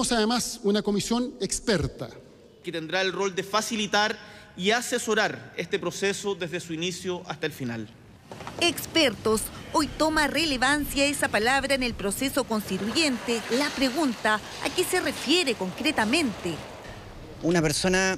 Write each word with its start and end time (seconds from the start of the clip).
Creamos 0.00 0.12
además 0.12 0.60
una 0.62 0.80
comisión 0.80 1.34
experta. 1.42 2.08
Que 2.64 2.72
tendrá 2.72 3.02
el 3.02 3.12
rol 3.12 3.34
de 3.34 3.42
facilitar 3.42 4.18
y 4.56 4.70
asesorar 4.70 5.52
este 5.58 5.78
proceso 5.78 6.34
desde 6.34 6.58
su 6.58 6.72
inicio 6.72 7.22
hasta 7.26 7.44
el 7.44 7.52
final. 7.52 7.86
Expertos, 8.62 9.42
hoy 9.74 9.88
toma 9.88 10.26
relevancia 10.26 11.04
esa 11.04 11.28
palabra 11.28 11.74
en 11.74 11.82
el 11.82 11.92
proceso 11.92 12.44
constituyente. 12.44 13.42
La 13.50 13.68
pregunta, 13.68 14.40
¿a 14.64 14.70
qué 14.74 14.84
se 14.84 15.02
refiere 15.02 15.52
concretamente? 15.52 16.54
Una 17.42 17.60
persona 17.60 18.16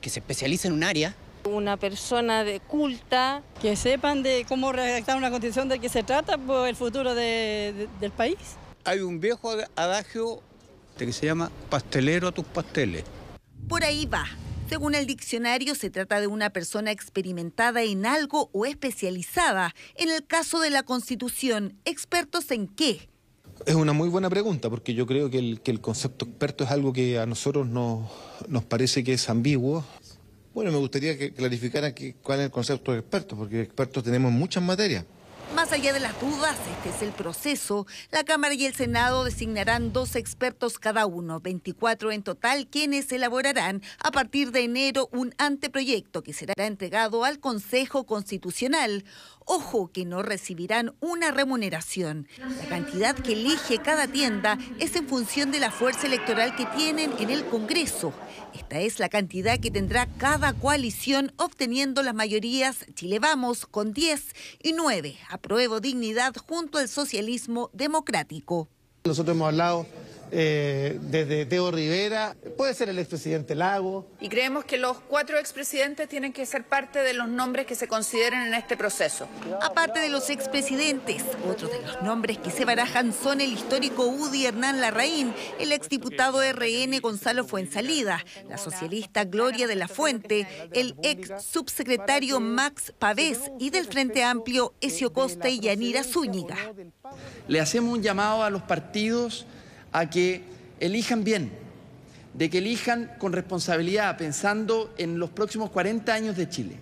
que 0.00 0.10
se 0.10 0.20
especializa 0.20 0.68
en 0.68 0.74
un 0.74 0.84
área. 0.84 1.12
Una 1.42 1.76
persona 1.76 2.44
de 2.44 2.60
culta. 2.60 3.42
Que 3.60 3.74
sepan 3.74 4.22
de 4.22 4.46
cómo 4.48 4.70
redactar 4.70 5.16
una 5.16 5.30
constitución 5.30 5.68
de 5.68 5.80
qué 5.80 5.88
se 5.88 6.04
trata 6.04 6.38
por 6.38 6.68
el 6.68 6.76
futuro 6.76 7.16
del 7.16 8.12
país. 8.16 8.38
Hay 8.84 9.00
un 9.00 9.18
viejo 9.18 9.56
adagio 9.74 10.40
que 10.96 11.12
se 11.12 11.26
llama 11.26 11.50
pastelero 11.70 12.28
a 12.28 12.32
tus 12.32 12.44
pasteles. 12.44 13.04
Por 13.68 13.84
ahí 13.84 14.06
va. 14.06 14.26
Según 14.68 14.94
el 14.94 15.06
diccionario, 15.06 15.74
se 15.74 15.90
trata 15.90 16.20
de 16.20 16.26
una 16.26 16.50
persona 16.50 16.90
experimentada 16.90 17.82
en 17.82 18.06
algo 18.06 18.48
o 18.52 18.64
especializada. 18.64 19.74
En 19.94 20.10
el 20.10 20.26
caso 20.26 20.60
de 20.60 20.70
la 20.70 20.82
Constitución, 20.82 21.78
¿expertos 21.84 22.50
en 22.50 22.68
qué? 22.68 23.08
Es 23.66 23.74
una 23.74 23.92
muy 23.92 24.08
buena 24.08 24.30
pregunta, 24.30 24.70
porque 24.70 24.94
yo 24.94 25.06
creo 25.06 25.30
que 25.30 25.38
el, 25.38 25.80
concepto 25.80 26.24
experto 26.24 26.64
es 26.64 26.70
algo 26.70 26.92
que 26.92 27.18
a 27.18 27.26
nosotros 27.26 27.66
nos, 27.66 28.10
nos 28.48 28.64
parece 28.64 29.04
que 29.04 29.12
es 29.12 29.28
ambiguo. 29.28 29.84
Bueno, 30.54 30.72
me 30.72 30.78
gustaría 30.78 31.18
que 31.18 31.32
clarificaran 31.32 31.94
cuál 32.22 32.40
es 32.40 32.46
el 32.46 32.50
concepto 32.50 32.92
de 32.92 33.00
experto, 33.00 33.36
porque 33.36 33.60
expertos 33.60 34.02
tenemos 34.02 34.32
muchas 34.32 34.62
materias. 34.62 35.04
Más 35.64 35.72
allá 35.72 35.94
de 35.94 36.00
las 36.00 36.20
dudas, 36.20 36.58
este 36.76 36.90
es 36.90 37.00
el 37.00 37.12
proceso. 37.12 37.86
La 38.10 38.22
Cámara 38.22 38.52
y 38.52 38.66
el 38.66 38.74
Senado 38.74 39.24
designarán 39.24 39.94
dos 39.94 40.14
expertos 40.14 40.78
cada 40.78 41.06
uno, 41.06 41.40
24 41.40 42.12
en 42.12 42.22
total, 42.22 42.66
quienes 42.66 43.10
elaborarán 43.10 43.80
a 43.98 44.10
partir 44.10 44.52
de 44.52 44.64
enero 44.64 45.08
un 45.10 45.34
anteproyecto 45.38 46.22
que 46.22 46.34
será 46.34 46.66
entregado 46.66 47.24
al 47.24 47.40
Consejo 47.40 48.04
Constitucional. 48.04 49.06
Ojo 49.46 49.90
que 49.90 50.04
no 50.04 50.22
recibirán 50.22 50.94
una 51.00 51.30
remuneración. 51.30 52.28
La 52.38 52.68
cantidad 52.68 53.14
que 53.14 53.32
elige 53.32 53.78
cada 53.78 54.06
tienda 54.06 54.58
es 54.78 54.96
en 54.96 55.08
función 55.08 55.50
de 55.50 55.60
la 55.60 55.70
fuerza 55.70 56.06
electoral 56.06 56.56
que 56.56 56.66
tienen 56.66 57.10
en 57.18 57.30
el 57.30 57.46
Congreso. 57.46 58.12
Esta 58.54 58.80
es 58.80 58.98
la 59.00 59.08
cantidad 59.08 59.58
que 59.58 59.70
tendrá 59.70 60.06
cada 60.18 60.52
coalición 60.52 61.32
obteniendo 61.36 62.02
las 62.02 62.14
mayorías 62.14 62.86
Chile 62.94 63.18
Vamos 63.18 63.66
con 63.66 63.92
10 63.92 64.32
y 64.62 64.72
9. 64.72 65.18
Apruebo 65.54 65.78
dignidad 65.78 66.34
junto 66.48 66.78
al 66.78 66.88
socialismo 66.88 67.70
democrático. 67.72 68.66
Nosotros 69.04 69.36
hemos 69.36 69.46
hablado 69.46 69.86
eh, 70.30 70.98
desde 71.02 71.46
Teo 71.46 71.70
Rivera, 71.70 72.36
puede 72.56 72.74
ser 72.74 72.88
el 72.88 72.98
expresidente 72.98 73.54
Lago. 73.54 74.06
Y 74.20 74.28
creemos 74.28 74.64
que 74.64 74.78
los 74.78 74.98
cuatro 75.00 75.38
expresidentes 75.38 76.08
tienen 76.08 76.32
que 76.32 76.46
ser 76.46 76.64
parte 76.64 77.00
de 77.00 77.14
los 77.14 77.28
nombres 77.28 77.66
que 77.66 77.74
se 77.74 77.88
consideren 77.88 78.40
en 78.40 78.54
este 78.54 78.76
proceso. 78.76 79.28
Aparte 79.62 80.00
de 80.00 80.08
los 80.08 80.30
expresidentes, 80.30 81.22
otros 81.48 81.70
de 81.70 81.80
los 81.80 82.02
nombres 82.02 82.38
que 82.38 82.50
se 82.50 82.64
barajan 82.64 83.12
son 83.12 83.40
el 83.40 83.52
histórico 83.52 84.06
UDI 84.06 84.46
Hernán 84.46 84.80
Larraín, 84.80 85.34
el 85.58 85.72
exdiputado 85.72 86.40
RN 86.42 87.00
Gonzalo 87.00 87.44
Fuensalida, 87.44 88.24
la 88.48 88.58
socialista 88.58 89.24
Gloria 89.24 89.66
de 89.66 89.76
la 89.76 89.88
Fuente, 89.88 90.46
el 90.72 90.94
ex 91.02 91.44
subsecretario 91.44 92.40
Max 92.40 92.92
Pavés 92.98 93.50
y 93.58 93.70
del 93.70 93.86
Frente 93.86 94.24
Amplio 94.24 94.74
Ezio 94.80 95.12
Costa 95.12 95.48
y 95.48 95.60
Yanira 95.60 96.04
Zúñiga. 96.04 96.56
Le 97.48 97.60
hacemos 97.60 97.94
un 97.94 98.02
llamado 98.02 98.42
a 98.42 98.50
los 98.50 98.62
partidos 98.62 99.46
a 99.94 100.10
que 100.10 100.42
elijan 100.80 101.24
bien, 101.24 101.52
de 102.34 102.50
que 102.50 102.58
elijan 102.58 103.12
con 103.18 103.32
responsabilidad, 103.32 104.18
pensando 104.18 104.92
en 104.98 105.18
los 105.18 105.30
próximos 105.30 105.70
40 105.70 106.12
años 106.12 106.36
de 106.36 106.48
Chile. 106.48 106.76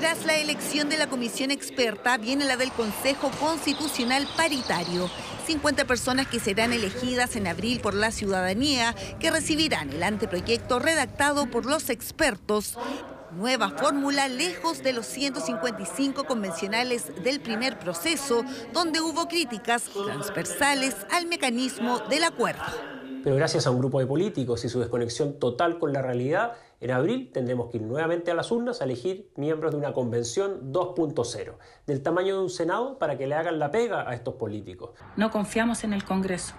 Tras 0.00 0.26
la 0.26 0.36
elección 0.36 0.88
de 0.88 0.98
la 0.98 1.08
comisión 1.08 1.50
experta, 1.52 2.18
viene 2.18 2.44
la 2.44 2.56
del 2.56 2.72
Consejo 2.72 3.30
Constitucional 3.40 4.28
Paritario. 4.36 5.08
50 5.46 5.86
personas 5.86 6.26
que 6.26 6.40
serán 6.40 6.72
elegidas 6.72 7.36
en 7.36 7.46
abril 7.46 7.80
por 7.80 7.94
la 7.94 8.10
ciudadanía, 8.10 8.94
que 9.20 9.30
recibirán 9.30 9.90
el 9.90 10.02
anteproyecto 10.02 10.80
redactado 10.80 11.48
por 11.50 11.66
los 11.66 11.88
expertos 11.88 12.76
Nueva 13.32 13.68
fórmula 13.68 14.26
lejos 14.26 14.82
de 14.82 14.94
los 14.94 15.04
155 15.04 16.24
convencionales 16.24 17.12
del 17.22 17.40
primer 17.40 17.78
proceso, 17.78 18.42
donde 18.72 19.02
hubo 19.02 19.28
críticas 19.28 19.84
transversales 19.84 20.96
al 21.10 21.26
mecanismo 21.26 21.98
del 22.08 22.24
acuerdo. 22.24 22.62
Pero 23.22 23.36
gracias 23.36 23.66
a 23.66 23.70
un 23.70 23.80
grupo 23.80 24.00
de 24.00 24.06
políticos 24.06 24.64
y 24.64 24.70
su 24.70 24.80
desconexión 24.80 25.38
total 25.38 25.78
con 25.78 25.92
la 25.92 26.00
realidad, 26.00 26.52
en 26.80 26.90
abril 26.90 27.30
tendremos 27.30 27.70
que 27.70 27.76
ir 27.76 27.82
nuevamente 27.82 28.30
a 28.30 28.34
las 28.34 28.50
urnas 28.50 28.80
a 28.80 28.84
elegir 28.84 29.30
miembros 29.36 29.72
de 29.72 29.78
una 29.78 29.92
convención 29.92 30.72
2.0, 30.72 31.56
del 31.86 32.02
tamaño 32.02 32.36
de 32.36 32.42
un 32.44 32.50
Senado 32.50 32.98
para 32.98 33.18
que 33.18 33.26
le 33.26 33.34
hagan 33.34 33.58
la 33.58 33.70
pega 33.70 34.08
a 34.08 34.14
estos 34.14 34.34
políticos. 34.34 34.92
No 35.16 35.30
confiamos 35.30 35.84
en 35.84 35.92
el 35.92 36.02
Congreso. 36.02 36.54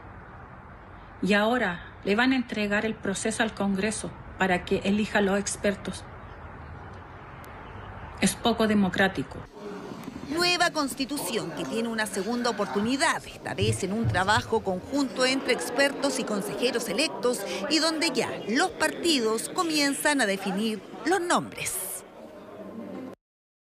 Y 1.23 1.33
ahora 1.33 1.95
le 2.05 2.15
van 2.15 2.31
a 2.31 2.35
entregar 2.35 2.85
el 2.85 2.93
proceso 2.93 3.41
al 3.41 3.55
Congreso 3.55 4.11
para 4.37 4.65
que 4.65 4.77
elija 4.83 5.19
los 5.21 5.39
expertos 5.39 6.05
es 8.21 8.35
poco 8.35 8.67
democrático. 8.67 9.37
Nueva 10.29 10.69
constitución 10.71 11.51
que 11.51 11.65
tiene 11.65 11.89
una 11.89 12.05
segunda 12.05 12.51
oportunidad, 12.51 13.25
esta 13.25 13.55
vez 13.55 13.83
en 13.83 13.93
un 13.93 14.07
trabajo 14.07 14.61
conjunto 14.61 15.25
entre 15.25 15.53
expertos 15.53 16.19
y 16.19 16.23
consejeros 16.23 16.87
electos 16.87 17.39
y 17.69 17.79
donde 17.79 18.11
ya 18.11 18.29
los 18.47 18.69
partidos 18.71 19.49
comienzan 19.49 20.21
a 20.21 20.27
definir 20.27 20.81
los 21.05 21.19
nombres. 21.19 21.88